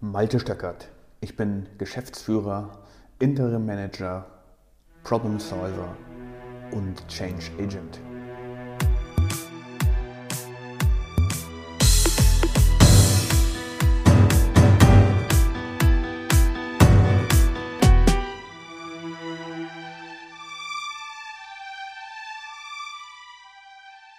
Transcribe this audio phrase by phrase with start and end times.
[0.00, 0.88] Malte Stöckert.
[1.20, 2.78] Ich bin Geschäftsführer,
[3.18, 4.26] Interim Manager,
[5.02, 5.96] Problem Solver
[6.72, 8.00] und Change Agent.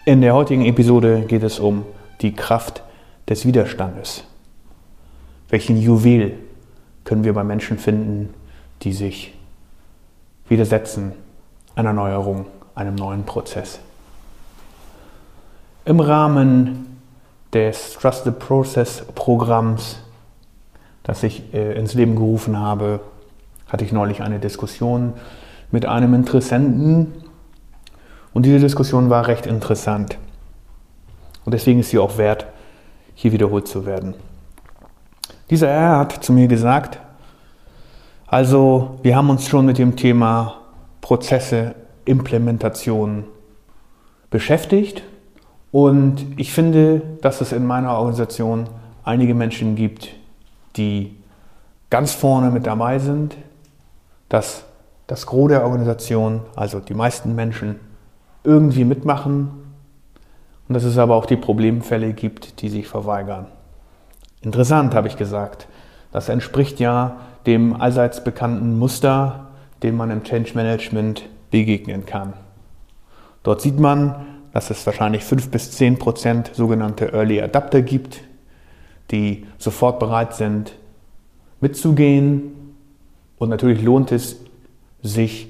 [0.05, 1.85] In der heutigen Episode geht es um
[2.21, 2.83] die Kraft
[3.27, 4.23] des Widerstandes.
[5.49, 6.33] Welchen Juwel
[7.03, 8.33] können wir bei Menschen finden,
[8.81, 9.33] die sich
[10.49, 11.13] widersetzen
[11.75, 13.79] einer Neuerung, einem neuen Prozess?
[15.85, 16.97] Im Rahmen
[17.53, 19.99] des Trust the Process Programms,
[21.03, 22.99] das ich äh, ins Leben gerufen habe,
[23.67, 25.13] hatte ich neulich eine Diskussion
[25.71, 27.25] mit einem Interessenten,
[28.35, 30.17] und diese Diskussion war recht interessant.
[31.45, 32.45] Und deswegen ist sie auch wert,
[33.15, 34.13] hier wiederholt zu werden.
[35.51, 36.97] Dieser Herr hat zu mir gesagt,
[38.25, 40.55] also wir haben uns schon mit dem Thema
[41.01, 41.75] Prozesse,
[42.05, 43.25] Implementation
[44.31, 45.03] beschäftigt
[45.71, 48.67] und ich finde, dass es in meiner Organisation
[49.03, 50.09] einige Menschen gibt,
[50.77, 51.15] die
[51.91, 53.37] ganz vorne mit dabei sind,
[54.29, 54.63] dass
[55.05, 57.79] das Gros der Organisation, also die meisten Menschen,
[58.43, 59.51] irgendwie mitmachen
[60.67, 63.45] und dass es aber auch die Problemfälle gibt, die sich verweigern.
[64.45, 65.67] Interessant, habe ich gesagt.
[66.11, 69.47] Das entspricht ja dem allseits bekannten Muster,
[69.81, 72.33] dem man im Change Management begegnen kann.
[73.41, 74.15] Dort sieht man,
[74.53, 78.21] dass es wahrscheinlich 5 bis 10 Prozent sogenannte Early Adapter gibt,
[79.11, 80.75] die sofort bereit sind,
[81.59, 82.75] mitzugehen.
[83.37, 84.37] Und natürlich lohnt es
[85.01, 85.47] sich,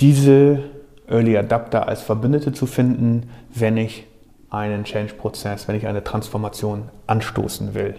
[0.00, 0.64] diese
[1.08, 4.04] Early Adapter als Verbündete zu finden, wenn ich
[4.50, 7.94] einen Change-Prozess, wenn ich eine Transformation anstoßen will.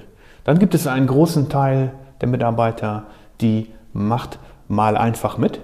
[0.48, 3.04] Dann gibt es einen großen Teil der Mitarbeiter,
[3.42, 5.60] die macht mal einfach mit,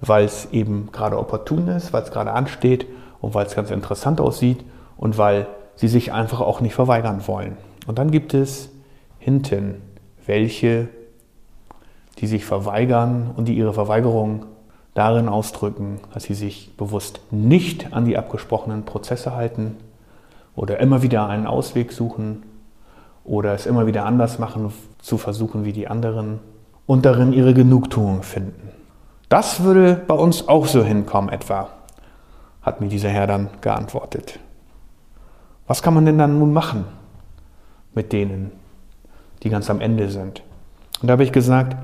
[0.00, 2.88] weil es eben gerade opportun ist, weil es gerade ansteht
[3.20, 4.64] und weil es ganz interessant aussieht
[4.96, 5.46] und weil
[5.76, 7.56] sie sich einfach auch nicht verweigern wollen.
[7.86, 8.68] Und dann gibt es
[9.20, 9.80] hinten
[10.26, 10.88] welche,
[12.18, 14.46] die sich verweigern und die ihre Verweigerung
[14.94, 19.76] darin ausdrücken, dass sie sich bewusst nicht an die abgesprochenen Prozesse halten
[20.56, 22.42] oder immer wieder einen Ausweg suchen
[23.28, 26.40] oder es immer wieder anders machen, zu versuchen wie die anderen
[26.86, 28.70] und darin ihre Genugtuung finden.
[29.28, 31.68] Das würde bei uns auch so hinkommen etwa,
[32.62, 34.40] hat mir dieser Herr dann geantwortet.
[35.66, 36.86] Was kann man denn dann nun machen
[37.94, 38.50] mit denen,
[39.42, 40.42] die ganz am Ende sind?
[41.02, 41.76] Und da habe ich gesagt,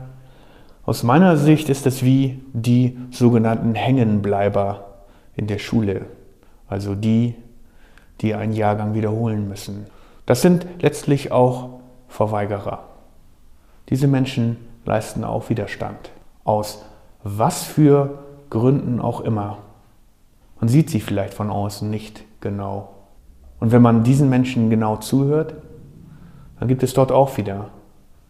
[0.87, 4.87] aus meiner Sicht ist es wie die sogenannten Hängenbleiber
[5.37, 6.07] in der Schule,
[6.69, 7.35] also die,
[8.23, 9.87] die einen Jahrgang wiederholen müssen.
[10.27, 12.85] Das sind letztlich auch Verweigerer.
[13.89, 16.11] Diese Menschen leisten auch Widerstand.
[16.45, 16.85] Aus
[17.23, 18.19] was für
[18.51, 19.59] Gründen auch immer.
[20.61, 22.91] Man sieht sie vielleicht von außen nicht genau.
[23.61, 25.55] Und wenn man diesen Menschen genau zuhört,
[26.59, 27.71] dann gibt es dort auch wieder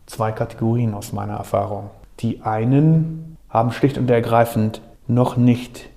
[0.07, 1.91] zwei Kategorien aus meiner Erfahrung.
[2.21, 5.89] Die einen haben schlicht und ergreifend noch nicht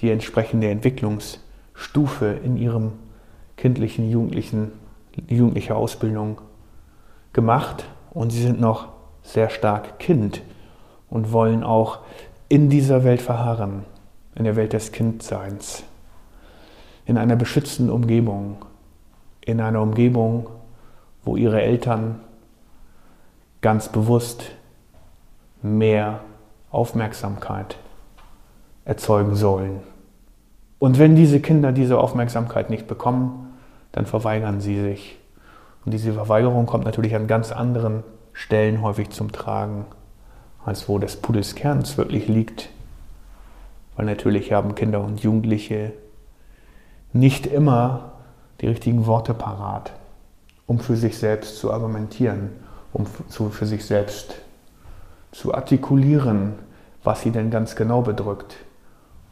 [0.00, 2.92] die entsprechende Entwicklungsstufe in ihrem
[3.56, 4.72] kindlichen, jugendlichen,
[5.26, 6.40] jugendliche Ausbildung
[7.32, 8.88] gemacht und sie sind noch
[9.22, 10.42] sehr stark Kind
[11.10, 12.00] und wollen auch
[12.48, 13.84] in dieser Welt verharren,
[14.34, 15.84] in der Welt des Kindseins,
[17.04, 18.64] in einer beschützenden Umgebung,
[19.44, 20.48] in einer Umgebung,
[21.24, 22.20] wo ihre Eltern
[23.60, 24.44] ganz bewusst
[25.62, 26.20] mehr
[26.70, 27.76] Aufmerksamkeit
[28.84, 29.80] erzeugen sollen.
[30.78, 33.47] Und wenn diese Kinder diese Aufmerksamkeit nicht bekommen,
[33.92, 35.18] dann verweigern sie sich.
[35.84, 39.86] Und diese Verweigerung kommt natürlich an ganz anderen Stellen häufig zum Tragen,
[40.64, 42.68] als wo des Pudels Kerns wirklich liegt.
[43.96, 45.92] Weil natürlich haben Kinder und Jugendliche
[47.12, 48.12] nicht immer
[48.60, 49.92] die richtigen Worte parat,
[50.66, 52.50] um für sich selbst zu argumentieren,
[52.92, 53.06] um
[53.50, 54.36] für sich selbst zu
[55.32, 56.54] zu artikulieren,
[57.04, 58.56] was sie denn ganz genau bedrückt,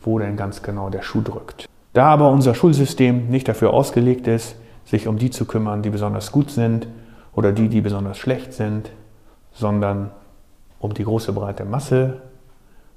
[0.03, 1.69] wo denn ganz genau der Schuh drückt.
[1.97, 6.31] Da aber unser Schulsystem nicht dafür ausgelegt ist, sich um die zu kümmern, die besonders
[6.31, 6.87] gut sind
[7.35, 8.91] oder die, die besonders schlecht sind,
[9.55, 10.11] sondern
[10.79, 12.21] um die große breite Masse,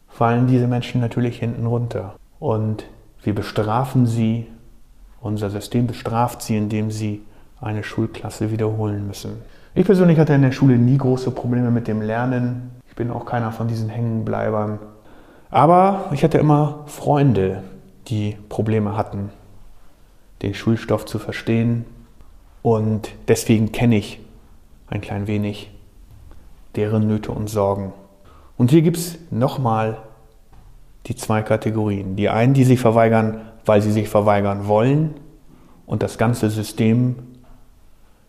[0.10, 2.16] fallen diese Menschen natürlich hinten runter.
[2.40, 2.84] Und
[3.24, 4.48] wir bestrafen sie,
[5.22, 7.22] unser System bestraft sie, indem sie
[7.62, 9.38] eine Schulklasse wiederholen müssen.
[9.76, 13.54] Ich persönlich hatte in der Schule nie große Probleme mit dem Lernen bin auch keiner
[13.54, 14.78] von diesen Hängenbleibern.
[15.50, 17.64] Aber ich hatte immer Freunde,
[18.08, 19.30] die Probleme hatten,
[20.42, 21.86] den Schulstoff zu verstehen.
[22.62, 24.20] Und deswegen kenne ich
[24.88, 25.72] ein klein wenig
[26.76, 27.94] deren Nöte und Sorgen.
[28.58, 29.98] Und hier gibt es nochmal
[31.06, 32.16] die zwei Kategorien.
[32.16, 35.16] Die einen, die sich verweigern, weil sie sich verweigern wollen
[35.86, 37.16] und das ganze System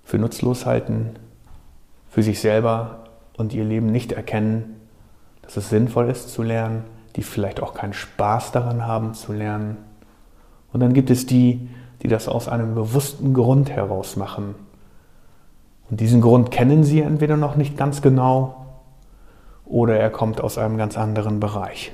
[0.04, 1.10] für nutzlos halten,
[2.08, 3.04] für sich selber
[3.36, 4.76] und ihr Leben nicht erkennen,
[5.42, 6.84] dass es sinnvoll ist zu lernen,
[7.16, 9.76] die vielleicht auch keinen Spaß daran haben zu lernen.
[10.72, 11.68] Und dann gibt es die,
[12.02, 14.54] die das aus einem bewussten Grund heraus machen.
[15.90, 18.66] Und diesen Grund kennen sie entweder noch nicht ganz genau
[19.66, 21.92] oder er kommt aus einem ganz anderen Bereich.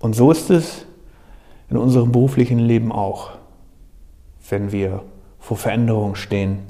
[0.00, 0.86] Und so ist es
[1.70, 3.30] in unserem beruflichen Leben auch,
[4.48, 5.02] wenn wir
[5.38, 6.60] vor Veränderung stehen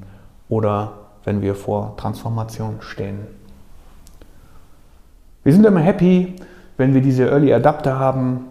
[0.48, 0.92] oder
[1.24, 3.18] wenn wir vor Transformation stehen.
[5.44, 6.34] Wir sind immer happy,
[6.78, 8.46] wenn wir diese Early Adapter haben.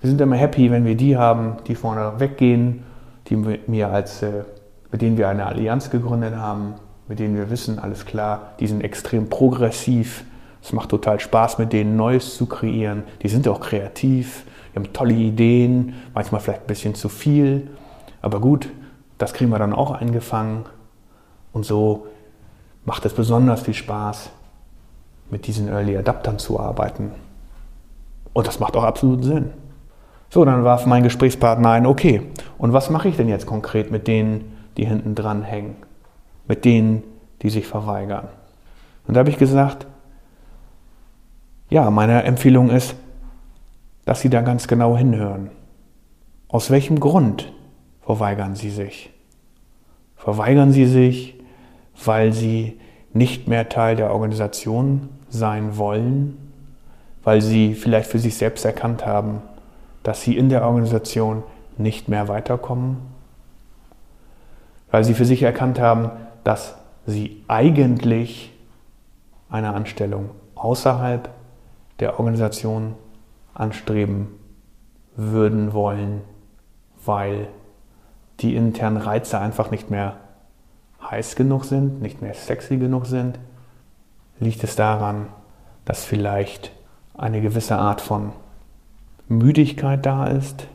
[0.00, 2.82] Wir sind immer happy, wenn wir die haben, die vorne weggehen,
[3.28, 4.44] die mir als, äh,
[4.90, 6.74] mit denen wir eine Allianz gegründet haben,
[7.08, 10.24] mit denen wir wissen, alles klar, die sind extrem progressiv.
[10.62, 13.04] Es macht total Spaß, mit denen Neues zu kreieren.
[13.22, 17.68] Die sind auch kreativ, die haben tolle Ideen, manchmal vielleicht ein bisschen zu viel.
[18.22, 18.68] Aber gut,
[19.18, 20.64] das kriegen wir dann auch eingefangen.
[21.52, 22.06] Und so
[22.84, 24.30] macht es besonders viel Spaß,
[25.30, 27.10] mit diesen Early Adaptern zu arbeiten.
[28.32, 29.50] Und das macht auch absolut Sinn.
[30.30, 32.22] So, dann warf mein Gesprächspartner ein, okay,
[32.58, 35.76] und was mache ich denn jetzt konkret mit denen, die hinten dran hängen?
[36.46, 37.02] Mit denen,
[37.42, 38.28] die sich verweigern?
[39.06, 39.86] Und da habe ich gesagt,
[41.70, 42.94] ja, meine Empfehlung ist,
[44.04, 45.50] dass Sie da ganz genau hinhören.
[46.48, 47.52] Aus welchem Grund
[48.00, 49.10] verweigern Sie sich?
[50.16, 51.38] Verweigern Sie sich,
[52.04, 52.80] weil Sie
[53.12, 56.47] nicht mehr Teil der Organisation sein wollen,
[57.24, 59.42] weil Sie vielleicht für sich selbst erkannt haben,
[60.02, 61.42] dass Sie in der Organisation
[61.76, 62.98] nicht mehr weiterkommen,
[64.90, 66.10] weil Sie für sich erkannt haben,
[66.44, 66.76] dass
[67.06, 68.52] Sie eigentlich
[69.50, 71.28] eine Anstellung außerhalb
[72.00, 72.94] der Organisation
[73.54, 74.28] anstreben
[75.16, 76.22] würden wollen,
[77.04, 77.48] weil
[78.40, 80.16] die internen Reize einfach nicht mehr
[81.10, 83.38] heiß genug sind, nicht mehr sexy genug sind,
[84.38, 85.26] liegt es daran,
[85.84, 86.72] dass vielleicht
[87.18, 88.32] eine gewisse Art von
[89.28, 90.66] Müdigkeit da ist.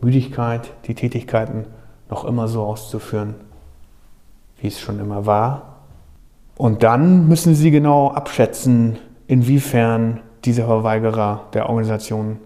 [0.00, 1.66] Müdigkeit, die Tätigkeiten
[2.10, 3.34] noch immer so auszuführen,
[4.60, 5.76] wie es schon immer war.
[6.56, 12.38] Und dann müssen Sie genau abschätzen, inwiefern dieser Verweigerer der Organisation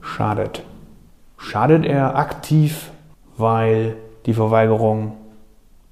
[0.00, 0.64] schadet.
[1.38, 2.90] Schadet er aktiv,
[3.36, 3.96] weil
[4.26, 5.12] die Verweigerung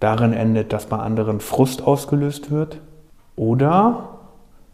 [0.01, 2.81] darin endet, dass bei anderen Frust ausgelöst wird?
[3.37, 4.18] Oder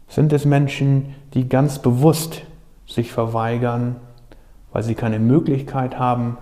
[0.07, 2.43] sind es Menschen, die ganz bewusst
[2.87, 3.97] sich verweigern,
[4.71, 6.37] weil sie keine Möglichkeit haben,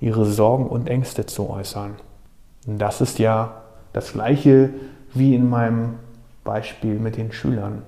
[0.00, 1.94] ihre Sorgen und Ängste zu äußern?
[2.66, 3.62] Und das ist ja
[3.92, 4.70] das gleiche
[5.14, 5.94] wie in meinem
[6.44, 7.82] Beispiel mit den Schülern.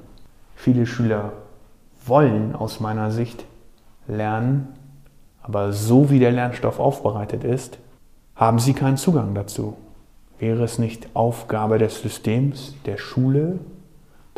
[0.54, 1.32] Viele Schüler
[2.06, 3.44] wollen aus meiner Sicht
[4.06, 4.68] lernen,
[5.42, 7.78] aber so wie der Lernstoff aufbereitet ist,
[8.34, 9.76] haben sie keinen Zugang dazu.
[10.38, 13.58] Wäre es nicht Aufgabe des Systems, der Schule,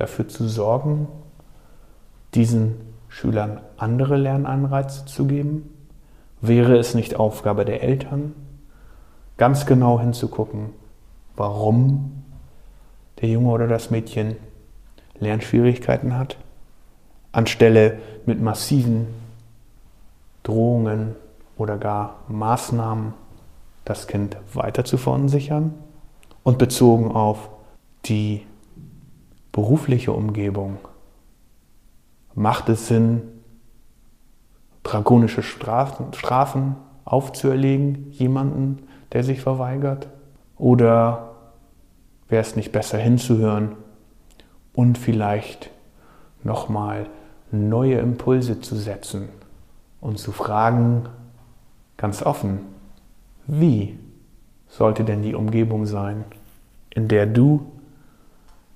[0.00, 1.08] dafür zu sorgen,
[2.34, 2.76] diesen
[3.08, 5.70] Schülern andere Lernanreize zu geben?
[6.40, 8.34] Wäre es nicht Aufgabe der Eltern,
[9.36, 10.70] ganz genau hinzugucken,
[11.36, 12.22] warum
[13.20, 14.36] der Junge oder das Mädchen
[15.18, 16.38] Lernschwierigkeiten hat,
[17.32, 19.08] anstelle mit massiven
[20.42, 21.14] Drohungen
[21.58, 23.12] oder gar Maßnahmen
[23.84, 25.74] das Kind weiter zu verunsichern?
[26.42, 27.50] Und bezogen auf
[28.06, 28.46] die
[29.52, 30.78] berufliche Umgebung,
[32.34, 33.22] macht es Sinn,
[34.82, 38.78] drakonische Strafen, Strafen aufzuerlegen, jemanden,
[39.12, 40.08] der sich verweigert?
[40.56, 41.32] Oder
[42.28, 43.72] wäre es nicht besser hinzuhören
[44.72, 45.70] und vielleicht
[46.44, 47.06] nochmal
[47.50, 49.28] neue Impulse zu setzen
[50.00, 51.08] und zu fragen,
[51.96, 52.60] ganz offen,
[53.46, 53.98] wie
[54.68, 56.24] sollte denn die Umgebung sein,
[56.90, 57.66] in der du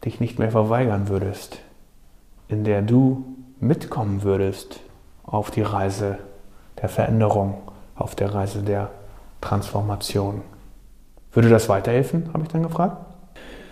[0.05, 1.59] dich nicht mehr verweigern würdest,
[2.49, 3.25] in der du
[3.61, 4.81] mitkommen würdest
[5.25, 6.19] auf die Reise
[6.81, 7.59] der Veränderung,
[7.97, 8.91] auf der Reise der
[9.41, 10.43] Transformation.
[11.33, 12.97] Würde das weiterhelfen, habe ich dann gefragt.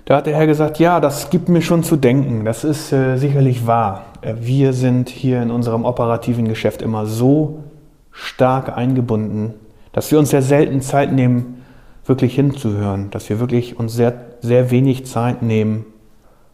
[0.05, 3.17] Da hat der Herr gesagt, ja, das gibt mir schon zu denken, das ist äh,
[3.19, 4.07] sicherlich wahr.
[4.21, 7.63] Äh, wir sind hier in unserem operativen Geschäft immer so
[8.11, 9.55] stark eingebunden,
[9.93, 11.63] dass wir uns sehr selten Zeit nehmen,
[12.05, 15.87] wirklich hinzuhören, dass wir wirklich uns sehr, sehr wenig Zeit nehmen,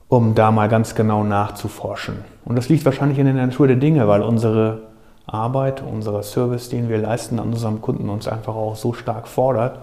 [0.09, 2.25] um da mal ganz genau nachzuforschen.
[2.45, 4.83] Und das liegt wahrscheinlich in der Natur der Dinge, weil unsere
[5.27, 9.79] Arbeit, unser Service, den wir leisten an unserem Kunden, uns einfach auch so stark fordert,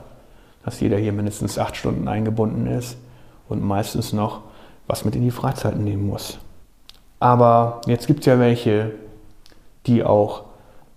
[0.64, 2.98] dass jeder hier mindestens acht Stunden eingebunden ist
[3.48, 4.42] und meistens noch
[4.88, 6.40] was mit in die Freizeit nehmen muss.
[7.20, 8.92] Aber jetzt gibt es ja welche,
[9.86, 10.44] die auch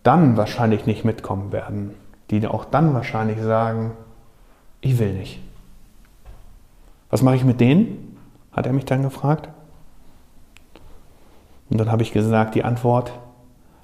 [0.02, 1.94] dann wahrscheinlich nicht mitkommen werden,
[2.30, 3.92] die auch dann wahrscheinlich sagen,
[4.80, 5.40] ich will nicht.
[7.10, 8.07] Was mache ich mit denen?
[8.52, 9.48] Hat er mich dann gefragt.
[11.70, 13.12] Und dann habe ich gesagt, die Antwort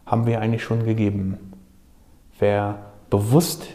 [0.07, 1.53] haben wir eigentlich schon gegeben.
[2.39, 2.79] Wer
[3.11, 3.67] bewusst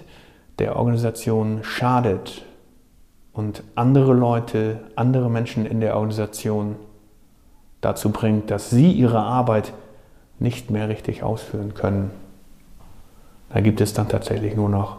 [0.58, 2.44] der Organisation schadet
[3.34, 6.76] und andere Leute, andere Menschen in der Organisation
[7.82, 9.74] dazu bringt, dass sie ihre Arbeit
[10.40, 12.12] nicht mehr richtig ausführen können,
[13.50, 14.98] da gibt es dann tatsächlich nur noch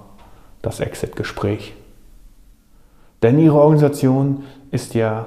[0.63, 1.75] das Exit-Gespräch.
[3.23, 5.27] Denn ihre Organisation ist ja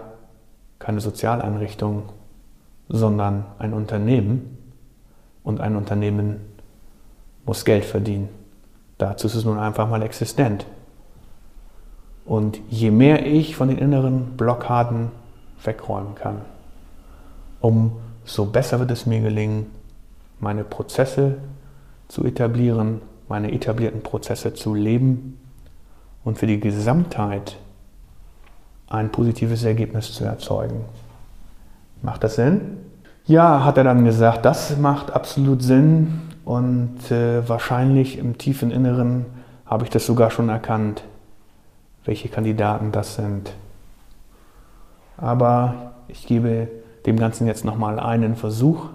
[0.84, 2.04] keine Sozialeinrichtung,
[2.90, 4.58] sondern ein Unternehmen.
[5.44, 6.42] Und ein Unternehmen
[7.46, 8.30] muss Geld verdienen.
[8.98, 10.66] Dazu ist es nun einfach mal existent.
[12.26, 15.12] Und je mehr ich von den inneren Blockaden
[15.64, 16.42] wegräumen kann,
[17.62, 19.68] umso besser wird es mir gelingen,
[20.40, 21.38] meine Prozesse
[22.08, 25.40] zu etablieren, meine etablierten Prozesse zu leben
[26.24, 27.58] und für die Gesamtheit
[28.94, 30.86] ein positives Ergebnis zu erzeugen.
[32.02, 32.78] Macht das Sinn?
[33.26, 39.26] Ja, hat er dann gesagt, das macht absolut Sinn und äh, wahrscheinlich im tiefen Inneren
[39.66, 41.04] habe ich das sogar schon erkannt,
[42.06, 43.54] welche Kandidaten das sind.
[45.18, 46.68] Aber ich gebe
[47.06, 48.90] dem Ganzen jetzt nochmal einen Versuch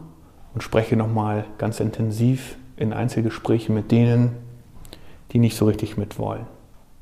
[0.55, 4.37] und spreche nochmal ganz intensiv in Einzelgesprächen mit denen,
[5.33, 6.47] die nicht so richtig mitwollen.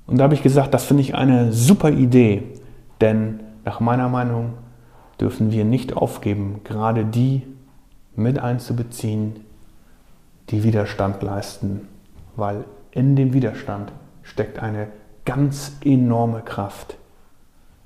[0.07, 2.45] Und da habe ich gesagt, das finde ich eine super Idee,
[3.01, 4.55] denn nach meiner Meinung
[5.21, 7.43] dürfen wir nicht aufgeben, gerade die
[8.15, 9.41] mit einzubeziehen,
[10.51, 11.89] die Widerstand leisten,
[12.37, 14.89] weil in dem Widerstand steckt eine
[15.25, 16.97] ganz enorme Kraft.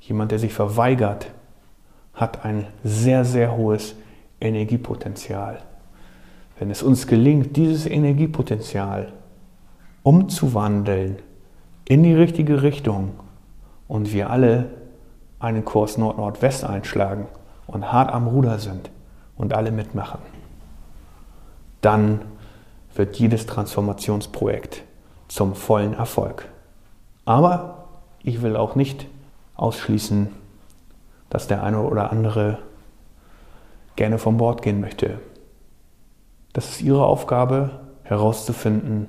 [0.01, 1.31] Jemand, der sich verweigert,
[2.15, 3.95] hat ein sehr, sehr hohes
[4.41, 5.61] Energiepotenzial.
[6.59, 9.13] Wenn es uns gelingt, dieses Energiepotenzial
[10.03, 11.17] umzuwandeln
[11.87, 13.13] in die richtige Richtung
[13.89, 14.71] und wir alle
[15.41, 17.27] einen Kurs Nord-Nordwest einschlagen
[17.67, 18.91] und hart am Ruder sind
[19.37, 20.21] und alle mitmachen,
[21.81, 22.21] dann
[22.95, 24.83] wird jedes Transformationsprojekt
[25.29, 26.47] zum vollen Erfolg.
[27.25, 27.89] Aber
[28.23, 29.07] ich will auch nicht
[29.57, 30.29] ausschließen,
[31.31, 32.59] dass der eine oder andere
[33.97, 35.21] gerne vom Bord gehen möchte.
[36.53, 37.71] Das ist Ihre Aufgabe
[38.03, 39.09] herauszufinden,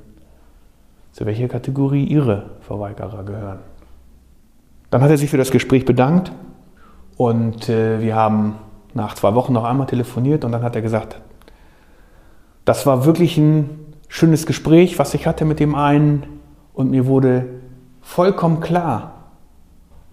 [1.12, 3.71] zu welcher Kategorie Ihre Verweigerer gehören.
[4.92, 6.32] Dann hat er sich für das Gespräch bedankt
[7.18, 8.56] und äh, wir haben
[8.94, 11.20] nach zwei Wochen noch einmal telefoniert und dann hat er gesagt,
[12.66, 13.70] das war wirklich ein
[14.10, 16.24] schönes Gespräch, was ich hatte mit dem einen
[16.74, 17.46] und mir wurde
[18.02, 19.14] vollkommen klar,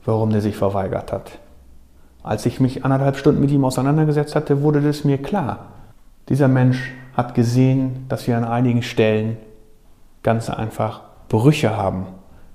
[0.05, 1.39] warum der sich verweigert hat.
[2.23, 5.67] Als ich mich anderthalb Stunden mit ihm auseinandergesetzt hatte, wurde das mir klar.
[6.29, 9.39] Dieser Mensch hat gesehen, dass wir an einigen Stellen
[10.23, 12.07] ganz einfach Brüche haben,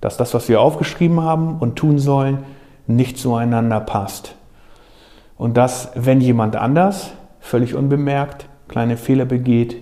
[0.04, 2.40] dass das, was wir aufgeschrieben haben und tun sollen,
[2.88, 4.36] nicht zueinander passt.
[5.38, 9.78] Und dass, wenn jemand anders völlig unbemerkt kleine Fehler begeht,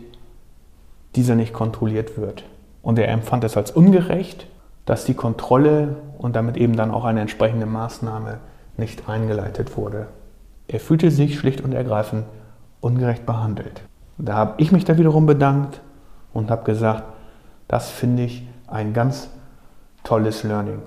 [1.16, 2.44] dieser nicht kontrolliert wird.
[2.84, 4.46] Und er empfand es als ungerecht,
[4.86, 8.38] dass die Kontrolle und damit eben dann auch eine entsprechende Maßnahme
[8.78, 10.06] nicht eingeleitet wurde.
[10.68, 12.26] Er fühlte sich schlicht und ergreifend
[12.80, 13.82] ungerecht behandelt.
[14.20, 15.82] Da habe ich mich da wiederum bedankt
[16.32, 17.06] und habe gesagt,
[17.68, 19.32] das finde ich ein ganz
[20.04, 20.82] tolles Learning.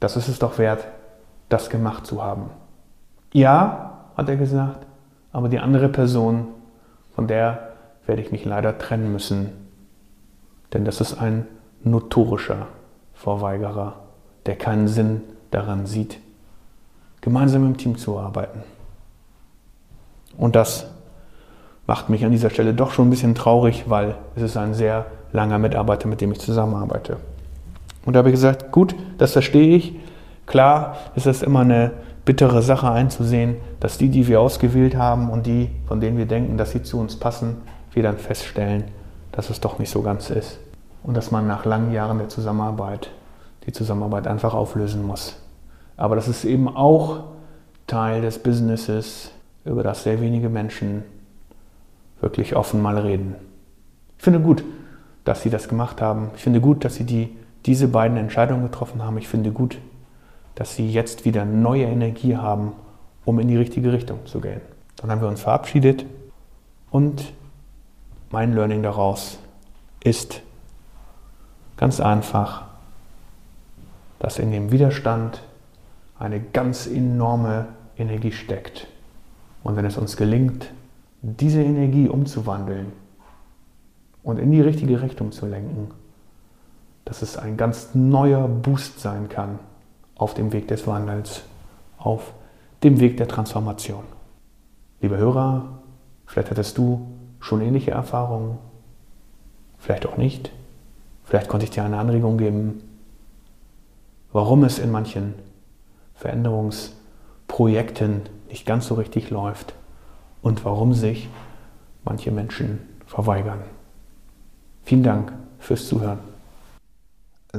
[0.00, 0.86] Das ist es doch wert,
[1.48, 2.50] das gemacht zu haben.
[3.32, 4.86] Ja, hat er gesagt,
[5.32, 6.48] aber die andere Person,
[7.14, 7.68] von der
[8.06, 9.52] werde ich mich leider trennen müssen.
[10.72, 11.46] Denn das ist ein
[11.82, 12.66] notorischer
[13.14, 13.96] Verweigerer,
[14.46, 16.18] der keinen Sinn daran sieht,
[17.20, 18.62] gemeinsam im Team zu arbeiten.
[20.36, 20.86] Und das
[21.86, 25.06] macht mich an dieser Stelle doch schon ein bisschen traurig, weil es ist ein sehr
[25.32, 27.16] langer Mitarbeiter, mit dem ich zusammenarbeite.
[28.04, 29.96] Und da habe ich gesagt, gut, das verstehe ich.
[30.46, 31.92] Klar ist es immer eine
[32.24, 36.56] bittere Sache einzusehen, dass die, die wir ausgewählt haben und die, von denen wir denken,
[36.56, 37.56] dass sie zu uns passen,
[37.92, 38.84] wir dann feststellen,
[39.32, 40.58] dass es doch nicht so ganz ist.
[41.02, 43.10] Und dass man nach langen Jahren der Zusammenarbeit
[43.68, 45.36] die Zusammenarbeit einfach auflösen muss.
[45.98, 47.24] Aber das ist eben auch
[47.86, 49.30] Teil des Businesses,
[49.64, 51.04] über das sehr wenige Menschen
[52.20, 53.34] wirklich offen mal reden.
[54.16, 54.64] Ich finde gut,
[55.24, 56.30] dass Sie das gemacht haben.
[56.34, 57.36] Ich finde gut, dass Sie die,
[57.66, 59.18] diese beiden Entscheidungen getroffen haben.
[59.18, 59.78] Ich finde gut,
[60.54, 62.72] dass Sie jetzt wieder neue Energie haben,
[63.24, 64.60] um in die richtige Richtung zu gehen.
[64.96, 66.04] Dann haben wir uns verabschiedet
[66.90, 67.32] und
[68.30, 69.38] mein Learning daraus
[70.02, 70.42] ist
[71.76, 72.64] ganz einfach,
[74.18, 75.42] dass in dem Widerstand
[76.18, 78.88] eine ganz enorme Energie steckt.
[79.62, 80.70] Und wenn es uns gelingt,
[81.22, 82.92] diese Energie umzuwandeln
[84.22, 85.90] und in die richtige Richtung zu lenken,
[87.08, 89.58] dass es ein ganz neuer Boost sein kann
[90.16, 91.40] auf dem Weg des Wandels,
[91.96, 92.34] auf
[92.82, 94.04] dem Weg der Transformation.
[95.00, 95.80] Liebe Hörer,
[96.26, 97.06] vielleicht hattest du
[97.40, 98.58] schon ähnliche Erfahrungen,
[99.78, 100.52] vielleicht auch nicht.
[101.24, 102.82] Vielleicht konnte ich dir eine Anregung geben,
[104.30, 105.32] warum es in manchen
[106.14, 109.72] Veränderungsprojekten nicht ganz so richtig läuft
[110.42, 111.30] und warum sich
[112.04, 113.62] manche Menschen verweigern.
[114.82, 116.18] Vielen Dank fürs Zuhören.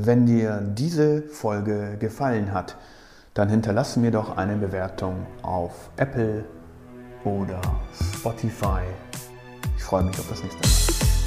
[0.05, 2.77] Wenn dir diese Folge gefallen hat,
[3.33, 6.45] dann hinterlasse mir doch eine Bewertung auf Apple
[7.25, 7.59] oder
[8.15, 8.79] Spotify.
[9.75, 11.18] Ich freue mich auf das nächste Mal.